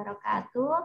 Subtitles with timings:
[0.00, 0.76] wabarakatuh.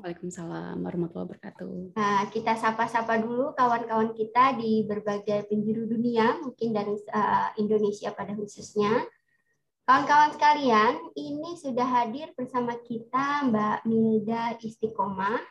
[0.00, 1.98] Waalaikumsalam warahmatullahi wabarakatuh.
[1.98, 8.32] Nah, kita sapa-sapa dulu kawan-kawan kita di berbagai penjuru dunia, mungkin dari uh, Indonesia pada
[8.32, 9.04] khususnya.
[9.84, 15.42] Kawan-kawan sekalian, ini sudah hadir bersama kita Mbak Milda Istiqomah,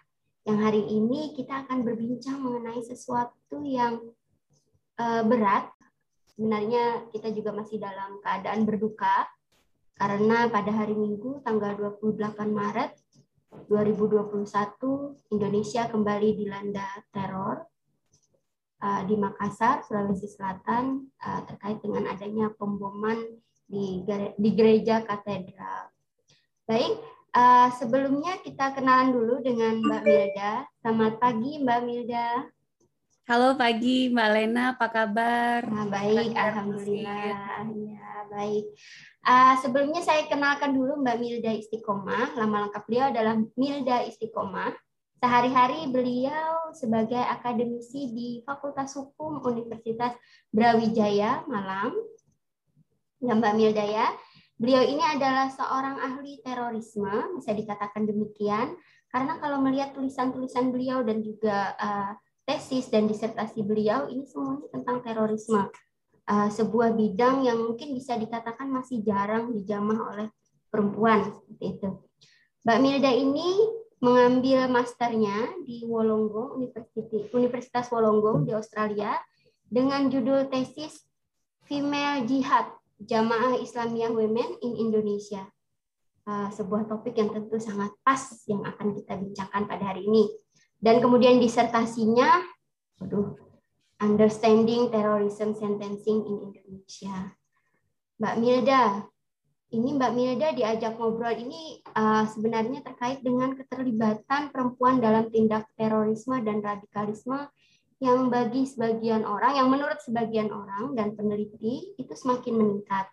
[0.49, 4.01] yang hari ini kita akan berbincang mengenai sesuatu yang
[4.97, 5.69] uh, berat,
[6.33, 9.29] sebenarnya kita juga masih dalam keadaan berduka
[9.93, 12.91] karena pada hari Minggu tanggal 28 Maret
[13.69, 14.49] 2021
[15.29, 17.69] Indonesia kembali dilanda teror
[18.81, 23.17] uh, di Makassar, Sulawesi Selatan uh, terkait dengan adanya pemboman
[23.69, 24.03] di,
[24.37, 25.89] di gereja katedral.
[26.67, 26.99] Baik,
[27.35, 30.53] uh, sebelumnya kita kenalan dulu dengan Mbak Milda.
[30.83, 32.29] Selamat pagi Mbak Milda.
[33.23, 35.63] Halo pagi Mbak Lena, apa kabar?
[35.71, 37.63] Nah, baik, alhamdulillah.
[37.71, 38.67] Ya, baik.
[39.23, 42.35] Uh, sebelumnya saya kenalkan dulu Mbak Milda Istiqomah.
[42.35, 44.75] Lama lengkap beliau adalah Milda Istiqomah.
[45.23, 50.11] Sehari-hari beliau sebagai akademisi di Fakultas Hukum Universitas
[50.51, 51.95] Brawijaya, Malang.
[53.23, 54.11] Ya, Mbak Milda ya.
[54.59, 58.75] Beliau ini adalah seorang ahli terorisme, bisa dikatakan demikian.
[59.07, 62.11] Karena kalau melihat tulisan-tulisan beliau dan juga uh,
[62.43, 65.71] tesis dan disertasi beliau ini semuanya tentang terorisme.
[66.23, 70.27] Uh, sebuah bidang yang mungkin bisa dikatakan masih jarang dijamah oleh
[70.71, 71.89] perempuan seperti itu.
[72.63, 73.49] Mbak Milda ini
[73.99, 79.19] mengambil masternya di Wollongong University, Universitas Wollongong di Australia
[79.67, 81.03] dengan judul tesis
[81.67, 82.71] Female Jihad
[83.03, 85.43] Jamaah Islamiyah Women in Indonesia.
[86.23, 90.31] Uh, sebuah topik yang tentu sangat pas yang akan kita bincangkan pada hari ini.
[90.83, 92.43] Dan kemudian disertasinya,
[92.99, 93.39] aduh,
[94.03, 97.39] Understanding Terrorism Sentencing in Indonesia.
[98.19, 99.07] Mbak Milda,
[99.71, 106.35] ini Mbak Milda diajak ngobrol ini uh, sebenarnya terkait dengan keterlibatan perempuan dalam tindak terorisme
[106.43, 107.47] dan radikalisme
[108.03, 113.07] yang bagi sebagian orang, yang menurut sebagian orang dan peneliti itu semakin meningkat.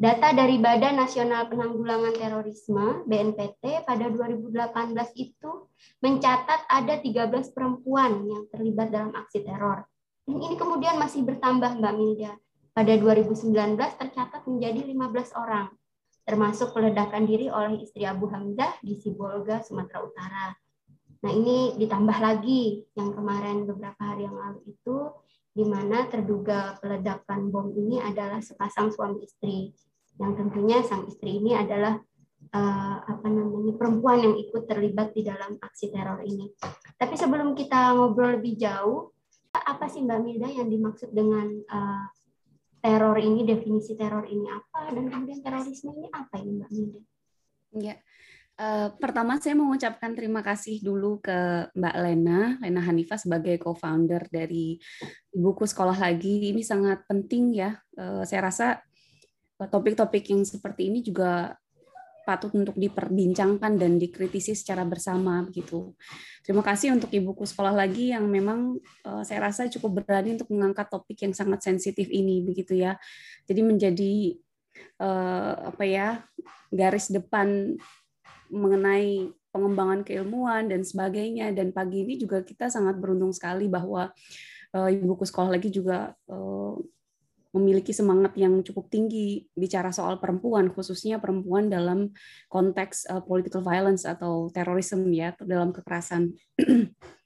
[0.00, 5.68] Data dari Badan Nasional Penanggulangan Terorisme (BNPT) pada 2018 itu
[6.00, 9.84] mencatat ada 13 perempuan yang terlibat dalam aksi teror.
[10.24, 12.32] Dan ini kemudian masih bertambah Mbak Milda.
[12.72, 15.68] Pada 2019 tercatat menjadi 15 orang,
[16.24, 20.56] termasuk peledakan diri oleh istri Abu Hamzah di Sibolga, Sumatera Utara.
[21.28, 25.12] Nah ini ditambah lagi yang kemarin beberapa hari yang lalu itu
[25.52, 29.76] di mana terduga peledakan bom ini adalah sepasang suami istri
[30.20, 31.96] yang tentunya sang istri ini adalah
[32.52, 36.52] uh, apa namanya perempuan yang ikut terlibat di dalam aksi teror ini.
[37.00, 39.16] Tapi sebelum kita ngobrol lebih jauh,
[39.50, 42.04] apa sih Mbak Milda yang dimaksud dengan uh,
[42.84, 47.00] teror ini, definisi teror ini apa, dan kemudian terorisme ini apa ini Mbak Milda?
[47.80, 47.96] Ya,
[48.60, 54.76] Uh, pertama saya mengucapkan terima kasih dulu ke Mbak Lena, Lena Hanifah sebagai co-founder dari
[55.32, 56.52] buku Sekolah Lagi.
[56.52, 57.72] Ini sangat penting ya.
[57.96, 58.84] Uh, saya rasa
[59.68, 61.52] topik-topik yang seperti ini juga
[62.24, 65.96] patut untuk diperbincangkan dan dikritisi secara bersama begitu.
[66.46, 70.86] Terima kasih untuk ibuku sekolah lagi yang memang uh, saya rasa cukup berani untuk mengangkat
[70.86, 72.94] topik yang sangat sensitif ini begitu ya.
[73.50, 74.14] Jadi menjadi
[75.02, 76.08] uh, apa ya
[76.70, 77.74] garis depan
[78.50, 84.14] mengenai pengembangan keilmuan dan sebagainya dan pagi ini juga kita sangat beruntung sekali bahwa
[84.74, 86.78] uh, ibuku sekolah lagi juga uh,
[87.50, 92.14] memiliki semangat yang cukup tinggi bicara soal perempuan, khususnya perempuan dalam
[92.46, 96.34] konteks uh, political violence atau terorisme ya, dalam kekerasan.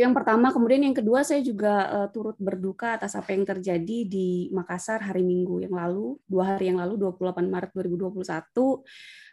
[0.00, 4.48] yang pertama, kemudian yang kedua saya juga uh, turut berduka atas apa yang terjadi di
[4.48, 8.80] Makassar hari Minggu yang lalu, dua hari yang lalu, 28 Maret 2021.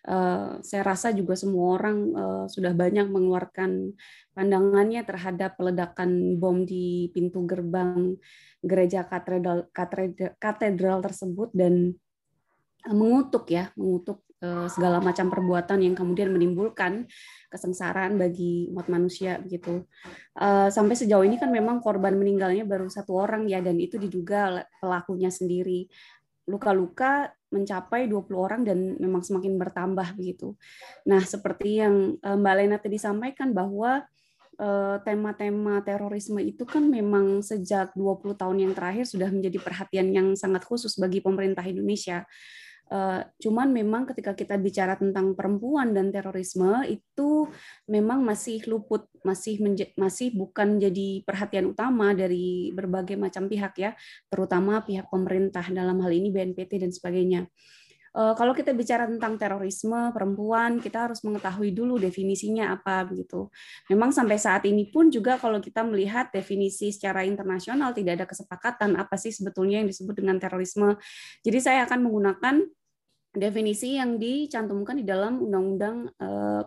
[0.03, 3.95] Uh, saya rasa juga semua orang uh, sudah banyak mengeluarkan
[4.35, 8.19] pandangannya terhadap peledakan bom di pintu gerbang
[8.59, 11.95] gereja katedral katedral, katedral tersebut dan
[12.83, 17.05] eh, mengutuk ya mengutuk eh, segala macam perbuatan yang kemudian menimbulkan
[17.47, 19.85] kesengsaraan bagi umat manusia begitu
[20.39, 24.65] eh, sampai sejauh ini kan memang korban meninggalnya baru satu orang ya dan itu diduga
[24.81, 25.87] pelakunya sendiri
[26.47, 30.55] luka-luka mencapai 20 orang dan memang semakin bertambah begitu.
[31.07, 34.03] Nah, seperti yang Mbak Lena tadi sampaikan bahwa
[34.57, 40.27] Eh, tema-tema terorisme itu kan memang sejak 20 tahun yang terakhir sudah menjadi perhatian yang
[40.33, 42.25] sangat khusus bagi pemerintah Indonesia.
[42.87, 47.51] Eh, cuman memang ketika kita bicara tentang perempuan dan terorisme itu
[47.83, 49.59] memang masih luput, masih
[49.99, 53.91] masih bukan jadi perhatian utama dari berbagai macam pihak ya,
[54.31, 57.51] terutama pihak pemerintah dalam hal ini BNPT dan sebagainya.
[58.15, 63.51] uh, kalau kita bicara tentang terorisme perempuan, kita harus mengetahui dulu definisinya apa begitu.
[63.91, 68.95] Memang sampai saat ini pun juga kalau kita melihat definisi secara internasional tidak ada kesepakatan
[68.95, 70.95] apa sih sebetulnya yang disebut dengan terorisme.
[71.43, 72.76] Jadi saya akan menggunakan
[73.37, 76.63] definisi yang dicantumkan di dalam Undang-Undang uh,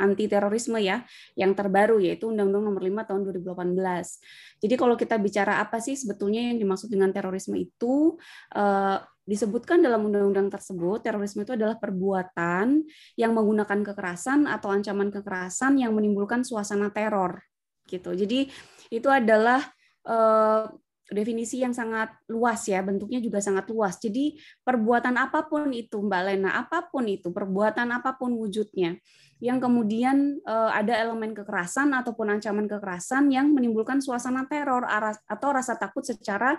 [0.00, 1.04] anti terorisme ya
[1.36, 4.64] yang terbaru yaitu Undang-Undang Nomor 5 Tahun 2018.
[4.64, 8.16] Jadi kalau kita bicara apa sih sebetulnya yang dimaksud dengan terorisme itu
[8.56, 8.98] eh,
[9.28, 12.82] disebutkan dalam undang-undang tersebut terorisme itu adalah perbuatan
[13.14, 17.44] yang menggunakan kekerasan atau ancaman kekerasan yang menimbulkan suasana teror
[17.86, 18.16] gitu.
[18.16, 18.48] Jadi
[18.88, 19.60] itu adalah
[20.08, 20.64] eh,
[21.10, 23.98] definisi yang sangat luas ya, bentuknya juga sangat luas.
[23.98, 28.96] Jadi perbuatan apa pun itu Mbak Lena, apa pun itu, perbuatan apa pun wujudnya,
[29.42, 34.86] yang kemudian eh, ada elemen kekerasan ataupun ancaman kekerasan yang menimbulkan suasana teror
[35.26, 36.56] atau rasa takut secara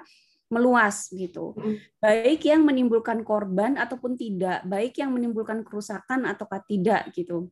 [0.52, 1.56] meluas gitu.
[2.04, 7.48] Baik yang menimbulkan korban ataupun tidak, baik yang menimbulkan kerusakan ataukah tidak gitu.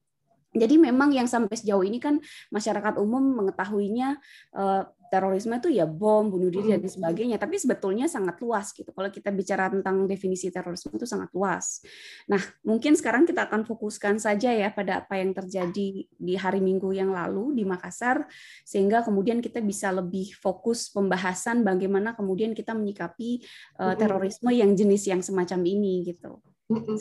[0.50, 2.18] Jadi memang yang sampai sejauh ini kan
[2.50, 4.18] masyarakat umum mengetahuinya
[4.58, 7.42] eh, terorisme itu ya bom, bunuh diri dan sebagainya.
[7.42, 8.94] Tapi sebetulnya sangat luas gitu.
[8.94, 11.82] Kalau kita bicara tentang definisi terorisme itu sangat luas.
[12.30, 16.94] Nah, mungkin sekarang kita akan fokuskan saja ya pada apa yang terjadi di hari Minggu
[16.94, 18.30] yang lalu di Makassar,
[18.62, 23.42] sehingga kemudian kita bisa lebih fokus pembahasan bagaimana kemudian kita menyikapi
[23.82, 26.38] uh, terorisme yang jenis yang semacam ini gitu.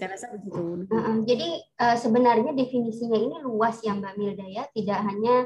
[0.00, 0.88] Saya rasa begitu.
[1.29, 5.44] Jadi uh, sebenarnya definisinya ini luas ya Mbak Milda ya, tidak hanya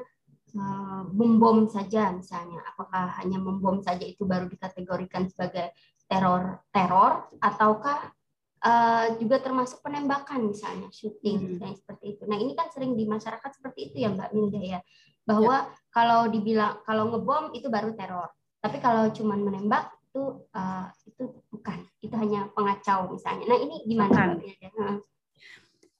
[0.52, 2.60] Eh, membom saja misalnya.
[2.68, 5.72] Apakah hanya membom saja itu baru dikategorikan sebagai
[6.04, 8.12] teror teror ataukah
[8.60, 11.48] uh, juga termasuk penembakan misalnya shooting hmm.
[11.56, 12.28] misalnya seperti itu.
[12.28, 14.80] Nah ini kan sering di masyarakat seperti itu ya Mbak Minda ya.
[15.24, 15.88] Bahwa ya.
[15.88, 18.28] kalau dibilang kalau ngebom itu baru teror.
[18.60, 24.40] Tapi kalau cuma menembak itu uh, itu bukan itu hanya pengacau misalnya nah ini gimana
[24.40, 25.00] Minda?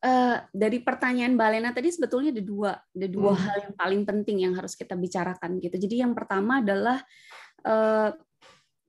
[0.02, 3.42] uh, dari pertanyaan Mbak Lena tadi sebetulnya ada dua ada dua hmm.
[3.46, 5.78] hal yang paling penting yang harus kita bicarakan gitu.
[5.78, 6.98] Jadi yang pertama adalah
[7.64, 8.10] uh,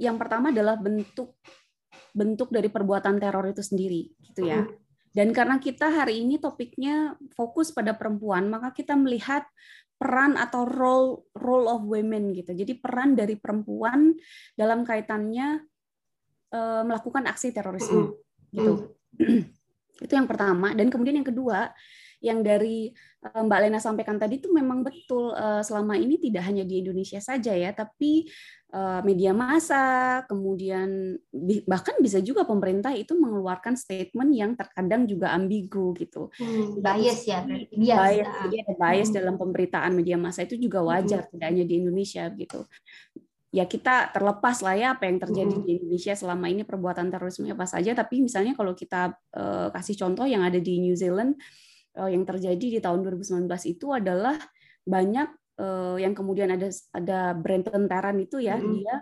[0.02, 1.38] yang pertama adalah bentuk
[2.14, 4.66] bentuk dari perbuatan teror itu sendiri gitu ya.
[4.66, 4.74] Hmm.
[5.14, 9.46] Dan karena kita hari ini topiknya fokus pada perempuan, maka kita melihat
[9.94, 12.58] peran atau role role of women gitu.
[12.58, 14.18] Jadi peran dari perempuan
[14.58, 15.62] dalam kaitannya
[16.54, 18.16] uh, melakukan aksi terorisme
[18.54, 18.94] gitu.
[19.18, 19.50] Hmm.
[20.06, 20.74] Itu yang pertama.
[20.74, 21.70] Dan kemudian yang kedua,
[22.24, 22.88] yang dari
[23.20, 27.20] eh, Mbak Lena sampaikan tadi itu memang betul eh, selama ini tidak hanya di Indonesia
[27.20, 28.26] saja ya, tapi
[28.72, 31.20] eh, media massa, kemudian
[31.68, 36.32] bahkan bisa juga pemerintah itu mengeluarkan statement yang terkadang juga ambigu gitu.
[36.40, 37.70] Hmm, bias ya, bias.
[37.76, 38.28] Bias,
[38.64, 39.18] ada bias hmm.
[39.20, 41.32] dalam pemberitaan media massa itu juga wajar, hmm.
[41.38, 42.64] tidak hanya di Indonesia gitu
[43.54, 47.70] ya kita terlepas lah ya apa yang terjadi di Indonesia selama ini perbuatan terorisme apa
[47.70, 51.38] saja tapi misalnya kalau kita uh, kasih contoh yang ada di New Zealand
[52.02, 54.42] uh, yang terjadi di tahun 2019 itu adalah
[54.90, 55.30] banyak
[55.62, 56.66] uh, yang kemudian ada
[56.98, 58.96] ada Brenton Tarrant itu ya dia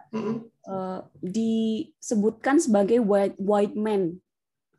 [0.68, 4.20] uh, disebutkan sebagai white white man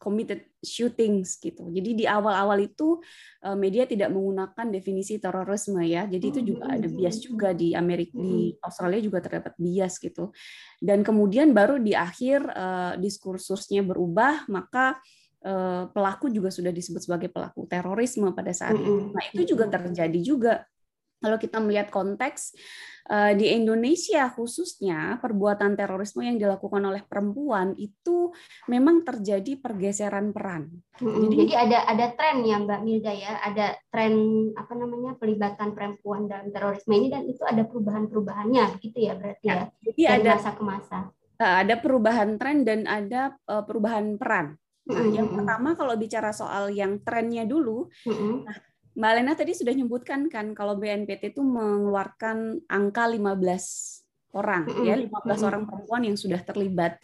[0.03, 1.71] committed shootings gitu.
[1.71, 2.99] Jadi di awal-awal itu
[3.47, 6.11] eh, media tidak menggunakan definisi terorisme ya.
[6.11, 10.35] Jadi itu juga ada bias juga di Amerika di Australia juga terdapat bias gitu.
[10.82, 14.99] Dan kemudian baru di akhir uh, diskursusnya berubah maka
[15.47, 19.15] uh, pelaku juga sudah disebut sebagai pelaku terorisme pada saat itu.
[19.15, 20.67] Nah, itu juga terjadi juga
[21.22, 22.58] kalau kita melihat konteks
[23.06, 28.34] eh, di Indonesia khususnya perbuatan terorisme yang dilakukan oleh perempuan itu
[28.67, 30.69] memang terjadi pergeseran peran.
[30.98, 34.14] Jadi, Jadi ada ada tren ya Mbak Milda ya, ada tren
[34.58, 39.55] apa namanya pelibatan perempuan dalam terorisme ini dan itu ada perubahan-perubahannya gitu ya berarti ya.
[39.55, 40.98] ya jadi dari ada masa ke masa.
[41.43, 44.58] Eh, ada perubahan tren dan ada eh, perubahan peran.
[44.82, 45.14] Nah, mm -hmm.
[45.14, 48.34] yang pertama kalau bicara soal yang trennya dulu, mm -hmm.
[48.43, 48.58] nah
[48.93, 54.87] Mbak Lena tadi sudah menyebutkan kan kalau BNPT itu mengeluarkan angka 15 orang mm -hmm.
[54.89, 55.49] ya 15 mm -hmm.
[55.49, 57.01] orang perempuan yang sudah terlibat.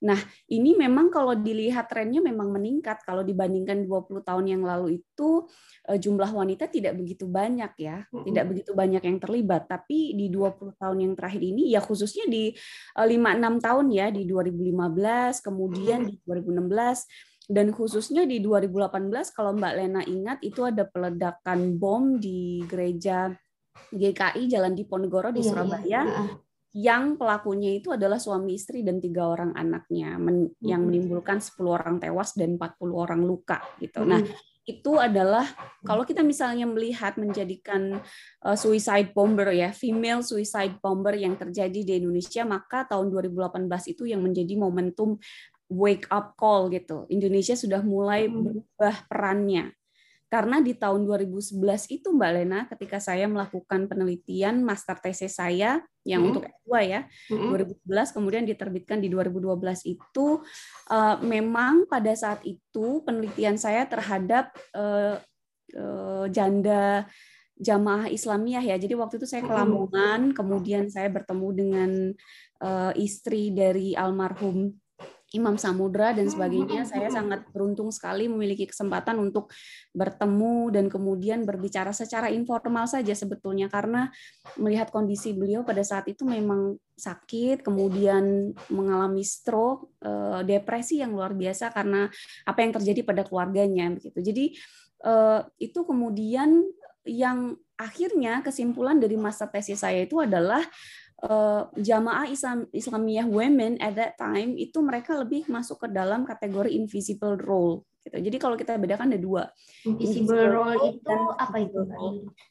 [0.00, 0.16] Nah,
[0.48, 5.44] ini memang kalau dilihat trennya memang meningkat kalau dibandingkan 20 tahun yang lalu itu
[5.92, 9.68] eh, jumlah wanita tidak begitu banyak ya, tidak begitu banyak yang terlibat.
[9.68, 12.48] Tapi di 20 tahun yang terakhir ini ya khususnya di
[12.96, 19.56] 5 eh, 6 tahun ya di 2015, kemudian di 2016 dan khususnya di 2018 kalau
[19.56, 23.32] Mbak Lena ingat itu ada peledakan bom di gereja
[23.90, 25.50] GKI Jalan Diponegoro di iya, iya.
[25.50, 26.00] Surabaya
[26.70, 31.98] yang pelakunya itu adalah suami istri dan tiga orang anaknya men yang menimbulkan 10 orang
[31.98, 34.06] tewas dan 40 orang luka gitu.
[34.06, 34.22] Nah,
[34.70, 35.42] itu adalah
[35.82, 37.98] kalau kita misalnya melihat menjadikan
[38.46, 44.06] uh, suicide bomber ya, female suicide bomber yang terjadi di Indonesia, maka tahun 2018 itu
[44.06, 45.18] yang menjadi momentum
[45.70, 47.06] wake up call gitu.
[47.06, 49.70] Indonesia sudah mulai berubah perannya.
[50.30, 56.22] Karena di tahun 2011 itu Mbak Lena ketika saya melakukan penelitian master thesis saya yang
[56.22, 56.28] hmm.
[56.30, 57.00] untuk S2 ya,
[57.34, 57.50] hmm.
[57.82, 59.58] 2011 kemudian diterbitkan di 2012
[59.90, 60.38] itu
[60.86, 65.18] uh, memang pada saat itu penelitian saya terhadap uh,
[65.74, 67.10] uh, janda
[67.58, 68.76] jamaah Islamiyah ya.
[68.78, 71.90] Jadi waktu itu saya ke Lamongan, kemudian saya bertemu dengan
[72.62, 74.72] uh, istri dari almarhum
[75.30, 76.82] Imam Samudra dan sebagainya.
[76.86, 79.50] Saya sangat beruntung sekali memiliki kesempatan untuk
[79.94, 84.10] bertemu dan kemudian berbicara secara informal saja sebetulnya karena
[84.58, 91.32] melihat kondisi beliau pada saat itu memang sakit, kemudian mengalami stroke, eh, depresi yang luar
[91.32, 92.10] biasa karena
[92.44, 94.18] apa yang terjadi pada keluarganya begitu.
[94.20, 94.46] Jadi
[95.06, 96.60] eh, itu kemudian
[97.08, 100.60] yang akhirnya kesimpulan dari masa tesis saya itu adalah
[101.24, 106.72] uh, jamaah Islam Islamiyah women at that time itu mereka lebih masuk ke dalam kategori
[106.72, 108.16] invisible role gitu.
[108.16, 109.44] Jadi kalau kita bedakan ada dua.
[109.84, 111.80] Invisible, invisible role itu apa itu?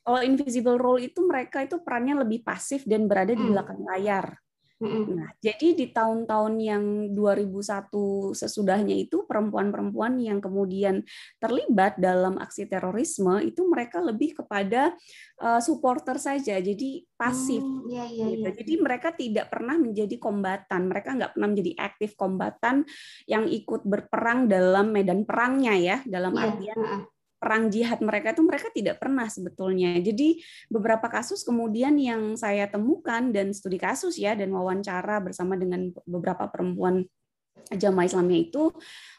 [0.06, 3.54] Kalau invisible role itu mereka itu perannya lebih pasif dan berada di hmm.
[3.54, 4.38] belakang layar.
[4.80, 11.04] Nah, jadi di tahun-tahun yang 2001 sesudahnya itu perempuan-perempuan yang kemudian
[11.36, 14.96] terlibat dalam aksi terorisme itu mereka lebih kepada
[15.44, 17.60] uh, supporter saja, jadi pasif.
[17.60, 18.48] Hmm, iya, iya, gitu.
[18.48, 18.56] iya.
[18.56, 22.88] Jadi mereka tidak pernah menjadi kombatan, mereka nggak pernah menjadi aktif kombatan
[23.28, 26.80] yang ikut berperang dalam medan perangnya ya, dalam iya, artian
[27.40, 29.96] perang jihad mereka itu mereka tidak pernah sebetulnya.
[30.04, 35.90] Jadi beberapa kasus kemudian yang saya temukan dan studi kasus ya dan wawancara bersama dengan
[36.04, 37.08] beberapa perempuan
[37.72, 38.72] jamaah Islamnya itu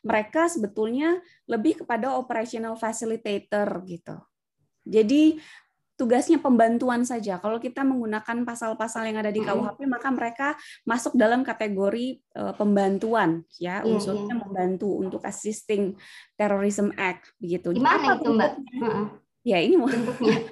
[0.05, 4.17] mereka sebetulnya lebih kepada operational facilitator gitu.
[4.85, 5.41] Jadi
[6.01, 7.37] tugasnya pembantuan saja.
[7.37, 10.49] Kalau kita menggunakan pasal-pasal yang ada di KUHP, maka mereka
[10.89, 16.01] masuk dalam kategori uh, pembantuan, ya, yeah, unsurnya membantu untuk assisting
[16.41, 17.77] terrorism act, begitu.
[17.77, 18.53] Gimana Apa itu, Mbak?
[19.45, 20.41] Ya, ini bentuknya.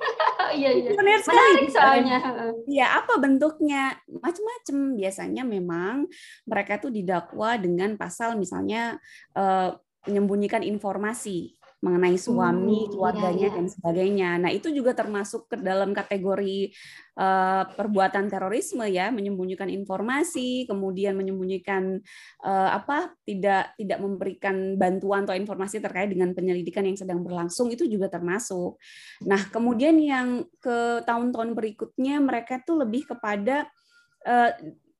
[0.48, 0.96] Iya, iya.
[0.96, 1.68] Benar sekali.
[1.68, 2.16] soalnya.
[2.64, 4.00] Ya, apa bentuknya?
[4.08, 4.96] Macam-macam.
[4.96, 6.08] Biasanya memang
[6.48, 8.96] mereka itu didakwa dengan pasal misalnya
[9.36, 9.76] uh,
[10.08, 13.56] menyembunyikan informasi mengenai suami, hmm, keluarganya iya, iya.
[13.56, 14.30] dan sebagainya.
[14.42, 16.74] Nah, itu juga termasuk ke dalam kategori
[17.14, 22.02] uh, perbuatan terorisme ya, menyembunyikan informasi, kemudian menyembunyikan
[22.42, 23.14] uh, apa?
[23.22, 28.74] tidak tidak memberikan bantuan atau informasi terkait dengan penyelidikan yang sedang berlangsung itu juga termasuk.
[29.22, 33.70] Nah, kemudian yang ke tahun-tahun berikutnya mereka tuh lebih kepada
[34.26, 34.50] uh,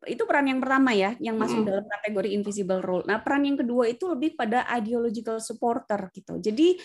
[0.06, 3.02] itu peran yang pertama ya yang masuk dalam kategori invisible role.
[3.08, 6.38] Nah, peran yang kedua itu lebih pada ideological supporter gitu.
[6.38, 6.78] Jadi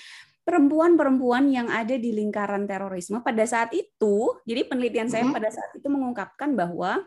[0.44, 5.88] perempuan-perempuan yang ada di lingkaran terorisme pada saat itu, jadi penelitian saya pada saat itu
[5.88, 7.06] mengungkapkan bahwa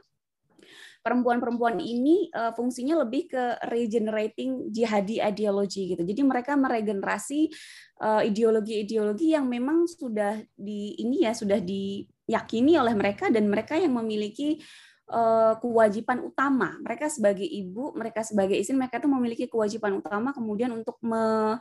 [1.06, 6.02] perempuan-perempuan ini uh, fungsinya lebih ke regenerating jihadi ideology gitu.
[6.02, 7.46] Jadi mereka meregenerasi
[8.02, 13.94] uh, ideologi-ideologi yang memang sudah di ini ya sudah diyakini oleh mereka dan mereka yang
[13.94, 14.58] memiliki
[15.62, 20.98] kewajiban utama mereka sebagai ibu, mereka sebagai istri, mereka itu memiliki kewajiban utama kemudian untuk
[20.98, 21.56] me,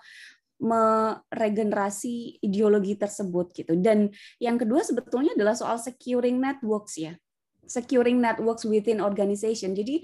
[0.60, 3.74] meregenerasi ideologi tersebut gitu.
[3.76, 4.10] Dan
[4.40, 7.14] yang kedua sebetulnya adalah soal securing networks ya,
[7.68, 9.76] securing networks within organization.
[9.76, 10.02] Jadi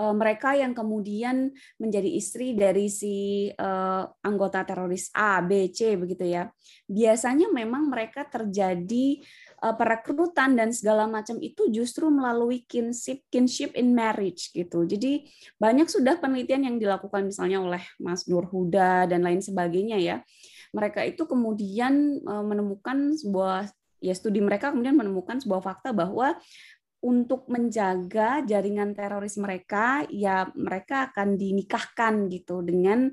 [0.00, 6.24] eh, mereka yang kemudian menjadi istri dari si uh, anggota teroris A, B, C begitu
[6.24, 6.48] ya.
[6.88, 9.20] Biasanya memang mereka terjadi
[9.60, 14.88] perekrutan dan segala macam itu justru melalui kinship kinship in marriage gitu.
[14.88, 15.28] Jadi
[15.60, 20.16] banyak sudah penelitian yang dilakukan misalnya oleh Mas Nur Huda dan lain sebagainya ya.
[20.72, 23.68] Mereka itu kemudian uh, menemukan sebuah
[24.00, 26.40] ya studi mereka kemudian menemukan sebuah fakta bahwa
[27.04, 33.12] untuk menjaga jaringan teroris mereka ya mereka akan dinikahkan gitu dengan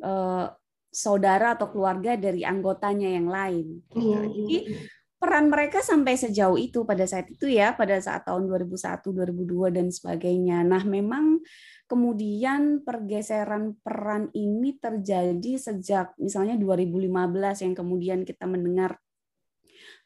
[0.00, 0.48] uh,
[0.88, 3.84] saudara atau keluarga dari anggotanya yang lain.
[3.92, 3.96] Gitu.
[4.00, 8.50] Jadi iya, iya peran mereka sampai sejauh itu pada saat itu ya, pada saat tahun
[8.50, 10.66] 2001, 2002 dan sebagainya.
[10.66, 11.38] Nah, memang
[11.86, 18.98] kemudian pergeseran peran ini terjadi sejak misalnya 2015 yang kemudian kita mendengar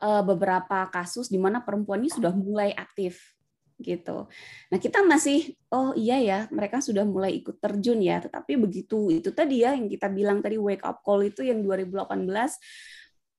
[0.04, 3.32] eh, beberapa kasus di mana perempuan ini sudah mulai aktif
[3.80, 4.28] gitu.
[4.68, 9.32] Nah, kita masih oh iya ya, mereka sudah mulai ikut terjun ya, tetapi begitu itu
[9.32, 12.04] tadi ya yang kita bilang tadi wake up call itu yang 2018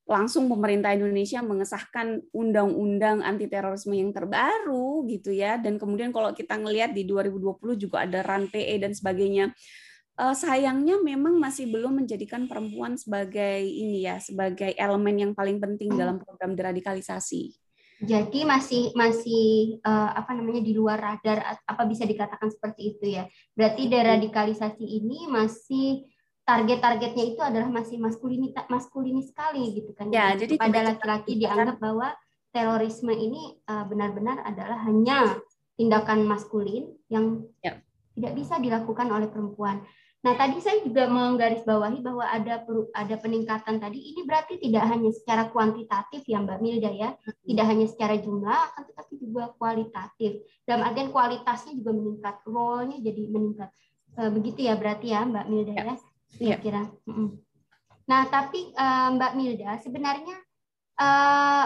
[0.07, 5.59] langsung pemerintah Indonesia mengesahkan undang-undang anti terorisme yang terbaru gitu ya.
[5.59, 9.51] Dan kemudian kalau kita ngelihat di 2020 juga ada RAN PE dan sebagainya
[10.15, 15.93] uh, sayangnya memang masih belum menjadikan perempuan sebagai ini ya sebagai elemen yang paling penting
[15.93, 17.53] dalam program deradikalisasi.
[17.97, 23.25] Jadi masih masih uh, apa namanya di luar radar apa bisa dikatakan seperti itu ya.
[23.57, 26.05] Berarti deradikalisasi ini masih
[26.47, 30.07] target-targetnya itu adalah masih maskulini maskulinis sekali gitu kan.
[30.07, 32.15] Ya, jadi pada laki-laki dianggap bahwa
[32.55, 35.35] terorisme ini uh, benar-benar adalah hanya
[35.75, 37.75] tindakan maskulin yang ya.
[38.15, 39.83] tidak bisa dilakukan oleh perempuan.
[40.25, 42.65] Nah, tadi saya juga menggarisbawahi bahwa ada
[42.97, 44.11] ada peningkatan tadi.
[44.15, 47.09] Ini berarti tidak hanya secara kuantitatif ya Mbak Milda ya,
[47.45, 50.41] tidak hanya secara jumlah, tetapi juga kualitatif.
[50.65, 53.69] Dalam artian kualitasnya juga meningkat, role-nya jadi meningkat.
[54.17, 55.95] E, begitu ya berarti ya Mbak Milda ya, ya.
[56.35, 56.83] Kira.
[58.07, 60.37] Nah, tapi e, Mbak Milda sebenarnya
[60.95, 61.07] e,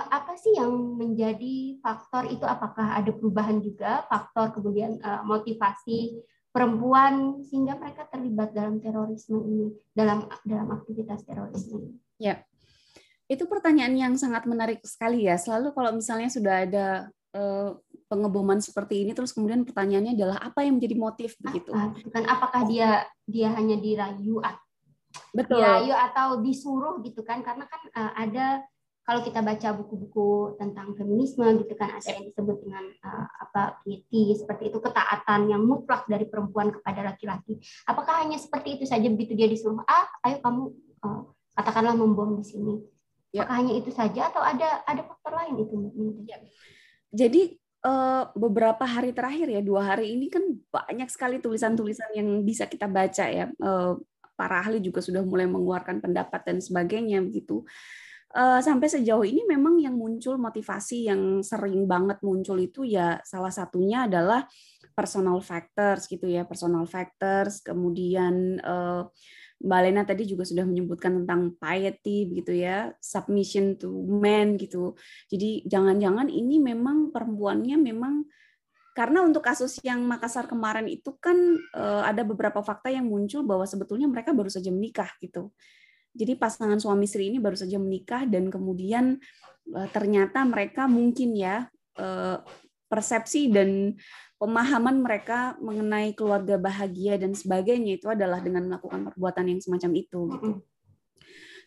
[0.05, 2.45] apa sih yang menjadi faktor itu?
[2.45, 10.27] Apakah ada perubahan juga faktor kemudian motivasi perempuan sehingga mereka terlibat dalam terorisme ini dalam
[10.43, 11.95] dalam aktivitas terorisme.
[12.19, 12.43] Ya,
[13.31, 15.39] itu pertanyaan yang sangat menarik sekali ya.
[15.39, 16.87] Selalu kalau misalnya sudah ada
[18.11, 21.71] pengeboman seperti ini, terus kemudian pertanyaannya adalah apa yang menjadi motif begitu?
[22.11, 24.43] Kan apakah dia dia hanya dirayu,
[25.31, 27.39] betul, dirayu atau disuruh gitu kan?
[27.39, 28.45] Karena kan uh, ada
[29.01, 34.37] kalau kita baca buku-buku tentang feminisme gitu kan ada yang disebut dengan uh, apa piety
[34.37, 37.57] seperti itu ketaatan yang mutlak dari perempuan kepada laki-laki.
[37.89, 40.63] Apakah hanya seperti itu saja begitu dia disuruh ah ayo kamu
[41.01, 41.21] uh,
[41.57, 42.75] katakanlah membom di sini.
[43.33, 43.47] Ya.
[43.47, 45.75] Apakah hanya itu saja atau ada ada faktor lain itu?
[46.29, 46.37] Ya.
[47.11, 52.65] Jadi uh, beberapa hari terakhir ya dua hari ini kan banyak sekali tulisan-tulisan yang bisa
[52.65, 53.51] kita baca ya.
[53.59, 53.99] Uh,
[54.35, 57.61] para ahli juga sudah mulai mengeluarkan pendapat dan sebagainya begitu
[58.35, 63.51] uh, sampai sejauh ini memang yang muncul motivasi yang sering banget muncul itu ya salah
[63.51, 64.47] satunya adalah
[64.91, 68.59] personal factors gitu ya personal factors kemudian
[69.61, 74.97] Mbak Lena tadi juga sudah menyebutkan tentang piety gitu ya submission to men gitu.
[75.29, 78.25] Jadi jangan-jangan ini memang perempuannya memang
[78.91, 81.37] karena untuk kasus yang Makassar kemarin itu kan
[81.77, 85.53] uh, ada beberapa fakta yang muncul bahwa sebetulnya mereka baru saja menikah gitu.
[86.11, 89.15] Jadi pasangan suami istri ini baru saja menikah dan kemudian
[89.71, 92.37] eh, ternyata mereka mungkin ya eh,
[92.91, 93.95] persepsi dan
[94.41, 100.19] pemahaman mereka mengenai keluarga bahagia dan sebagainya itu adalah dengan melakukan perbuatan yang semacam itu
[100.33, 100.51] gitu.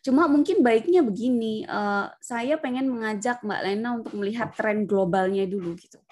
[0.04, 5.78] Cuma mungkin baiknya begini, eh, saya pengen mengajak Mbak Lena untuk melihat tren globalnya dulu
[5.78, 6.02] gitu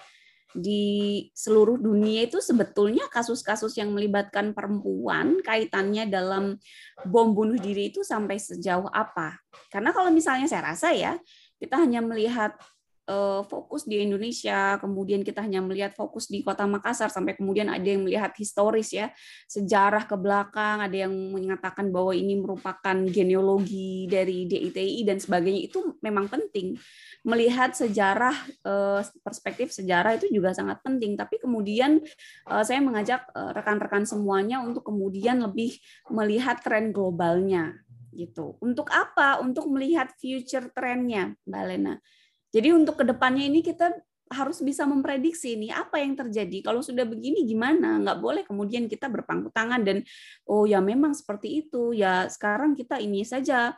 [0.53, 6.61] di seluruh dunia itu sebetulnya kasus-kasus yang melibatkan perempuan kaitannya dalam
[7.09, 9.41] bom bunuh diri itu sampai sejauh apa?
[9.73, 11.17] Karena kalau misalnya saya rasa ya,
[11.57, 12.72] kita hanya melihat uh,
[13.51, 18.07] fokus di Indonesia, kemudian kita hanya melihat fokus di Kota Makassar sampai kemudian ada yang
[18.07, 19.11] melihat historis ya,
[19.51, 25.99] sejarah ke belakang, ada yang mengatakan bahwa ini merupakan genealogi dari DITI dan sebagainya itu
[25.99, 26.79] memang penting
[27.23, 28.35] melihat sejarah
[28.67, 31.15] eh, perspektif sejarah itu juga sangat penting.
[31.15, 32.03] Tapi kemudian
[32.51, 35.79] eh, saya mengajak eh, rekan-rekan semuanya untuk kemudian lebih
[36.11, 37.79] melihat tren globalnya
[38.13, 38.59] gitu.
[38.61, 39.41] Untuk apa?
[39.41, 41.95] Untuk melihat future trennya, Mbak Lena.
[42.53, 43.91] Jadi untuk ke depannya ini kita
[44.31, 46.61] harus bisa memprediksi nih apa yang terjadi.
[46.61, 47.97] Kalau sudah begini gimana?
[48.01, 50.05] Nggak boleh kemudian kita berpangku tangan dan
[50.45, 51.91] oh ya memang seperti itu.
[51.97, 53.73] Ya sekarang kita ini saja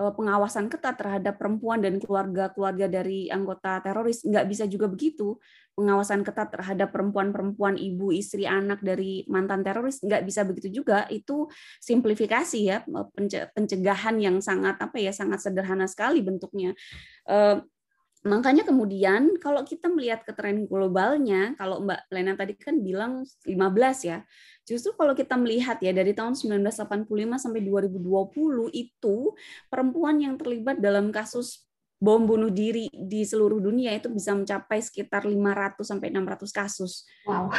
[0.00, 5.36] Eh, pengawasan ketat terhadap perempuan dan keluarga-keluarga dari anggota teroris nggak bisa juga begitu
[5.76, 11.50] pengawasan ketat terhadap perempuan-perempuan ibu istri anak dari mantan teroris nggak bisa begitu juga itu
[11.84, 12.80] simplifikasi ya
[13.52, 16.72] pencegahan yang sangat apa ya sangat sederhana sekali bentuknya
[17.28, 17.60] eh,
[18.20, 23.56] makanya kemudian kalau kita melihat ke tren globalnya kalau Mbak Lena tadi kan bilang 15
[24.04, 24.20] ya
[24.70, 27.10] Justru kalau kita melihat ya dari tahun 1985
[27.42, 29.34] sampai 2020 itu
[29.66, 31.66] perempuan yang terlibat dalam kasus
[31.98, 37.02] bom bunuh diri di seluruh dunia itu bisa mencapai sekitar 500 sampai 600 kasus.
[37.26, 37.50] Wow.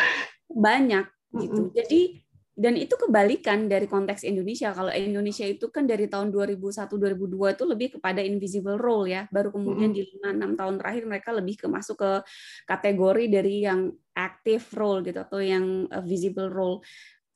[0.47, 1.03] Banyak
[1.35, 1.61] gitu.
[1.61, 1.75] Mm -hmm.
[1.75, 2.01] Jadi
[2.51, 4.75] dan itu kebalikan dari konteks Indonesia.
[4.75, 9.23] Kalau Indonesia itu kan dari tahun 2001 2002 itu lebih kepada invisible role ya.
[9.31, 12.11] Baru kemudian di 5 6 tahun terakhir mereka lebih ke masuk ke
[12.67, 16.83] kategori dari yang active role gitu atau yang uh, visible role.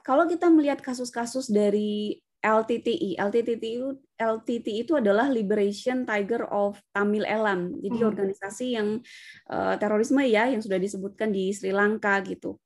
[0.04, 3.90] Kalau kita melihat kasus-kasus dari LTTI, LTTI itu
[4.22, 7.74] LTT itu adalah Liberation Tiger of Tamil Elam.
[7.82, 8.10] Jadi hmm.
[8.12, 9.02] organisasi yang
[9.50, 12.62] uh, terorisme ya yang sudah disebutkan di Sri Lanka gitu.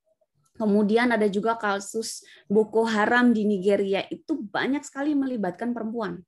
[0.60, 6.20] Kemudian ada juga kasus Boko Haram di Nigeria itu banyak sekali melibatkan perempuan.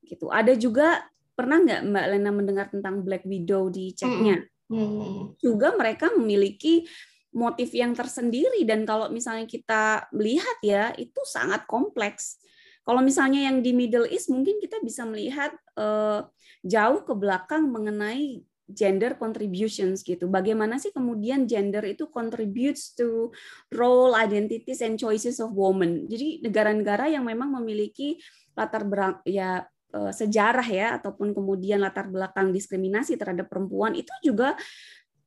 [0.00, 0.32] Gitu.
[0.32, 1.04] Ada juga
[1.36, 4.40] pernah nggak Mbak Lena mendengar tentang Black Widow di Ceknya?
[4.72, 5.36] Hmm.
[5.36, 6.88] Juga mereka memiliki
[7.32, 12.40] motif yang tersendiri dan kalau misalnya kita melihat ya itu sangat kompleks.
[12.82, 16.24] Kalau misalnya yang di Middle East mungkin kita bisa melihat uh,
[16.64, 20.30] jauh ke belakang mengenai gender contributions gitu.
[20.30, 23.30] Bagaimana sih kemudian gender itu contributes to
[23.74, 26.06] role, identities and choices of women.
[26.06, 28.22] Jadi negara-negara yang memang memiliki
[28.54, 34.54] latar belakang ya eh, sejarah ya ataupun kemudian latar belakang diskriminasi terhadap perempuan itu juga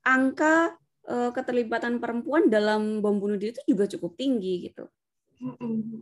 [0.05, 0.77] angka
[1.09, 4.87] eh, keterlibatan perempuan dalam bom bunuh diri itu juga cukup tinggi gitu.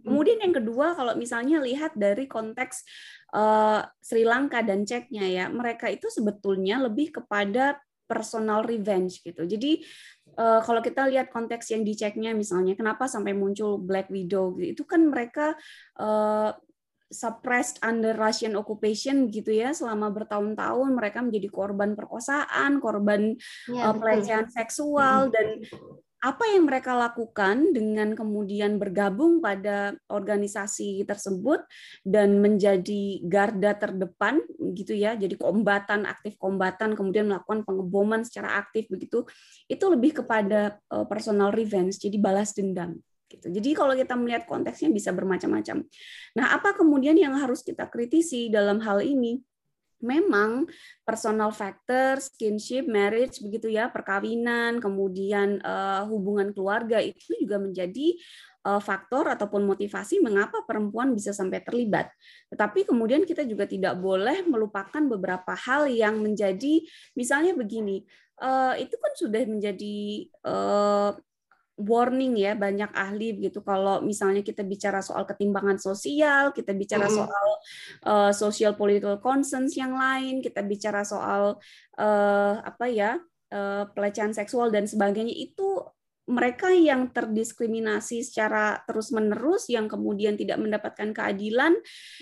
[0.03, 2.85] Kemudian yang kedua, kalau misalnya lihat dari konteks
[3.33, 9.47] uh, Sri Lanka dan Ceknya ya, mereka itu sebetulnya lebih kepada personal revenge gitu.
[9.47, 9.81] Jadi
[10.37, 14.69] uh, kalau kita lihat konteks yang di Ceknya misalnya, kenapa sampai muncul Black Widow gitu,
[14.77, 15.57] itu kan mereka
[15.97, 16.53] uh,
[17.13, 23.37] suppressed under Russian occupation gitu ya selama bertahun-tahun mereka menjadi korban perkosaan, korban
[23.69, 25.61] ya, uh, pelecehan seksual dan
[26.23, 31.67] apa yang mereka lakukan dengan kemudian bergabung pada organisasi tersebut
[32.07, 34.39] dan menjadi garda terdepan
[34.71, 39.27] gitu ya jadi kombatan aktif kombatan kemudian melakukan pengeboman secara aktif begitu
[39.67, 43.49] itu lebih kepada eh, personal revenge jadi balas dendam gitu.
[43.49, 45.81] Jadi kalau kita melihat konteksnya bisa bermacam-macam.
[46.37, 49.41] Nah, apa kemudian yang harus kita kritisi dalam hal ini?
[50.03, 50.67] Memang
[51.07, 58.19] personal factor, skinship, marriage begitu ya, perkawinan, kemudian uh, hubungan keluarga itu juga menjadi
[58.67, 62.11] uh, faktor ataupun motivasi mengapa perempuan bisa sampai terlibat.
[62.51, 66.83] Tetapi kemudian kita juga tidak boleh melupakan beberapa hal yang menjadi
[67.15, 68.03] misalnya begini,
[68.43, 71.15] uh, itu kan sudah menjadi uh,
[71.83, 77.13] warning ya banyak ahli begitu kalau misalnya kita bicara soal ketimbangan sosial, kita bicara mm
[77.13, 77.47] soal
[78.07, 81.59] uh, social political concerns yang lain, kita bicara soal
[81.99, 83.11] uh, apa ya
[83.53, 85.83] uh, pelecehan seksual dan sebagainya itu
[86.23, 91.75] mereka yang terdiskriminasi secara terus-menerus, yang kemudian tidak mendapatkan keadilan,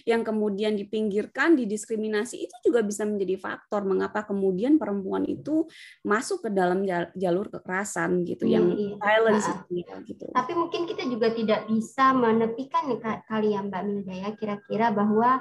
[0.10, 5.70] yang kemudian dipinggirkan, didiskriminasi, itu juga bisa menjadi faktor mengapa kemudian perempuan itu
[6.02, 6.82] masuk ke dalam
[7.14, 8.66] jalur kekerasan gitu, hmm, yang
[8.98, 10.26] violence nah, gitu.
[10.34, 12.90] Tapi mungkin kita juga tidak bisa menepikan
[13.30, 15.38] kali ya Mbak Milda ya, kira-kira bahwa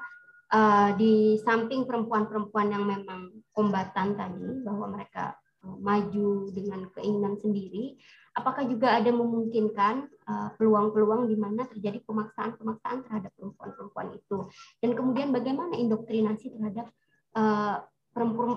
[0.52, 5.32] uh, di samping perempuan-perempuan yang memang kombatan tadi, bahwa mereka
[5.64, 7.96] uh, maju dengan keinginan sendiri,
[8.34, 14.46] apakah juga ada memungkinkan uh, peluang-peluang di mana terjadi pemaksaan-pemaksaan terhadap perempuan-perempuan itu?
[14.78, 16.86] Dan kemudian bagaimana indoktrinasi terhadap
[17.34, 17.82] uh,